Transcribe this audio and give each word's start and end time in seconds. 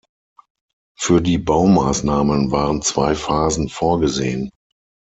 Für 0.97 1.21
die 1.21 1.37
Baumaßnahmen 1.37 2.49
waren 2.51 2.81
zwei 2.81 3.13
Phasen 3.13 3.69
vorgesehen. 3.69 4.49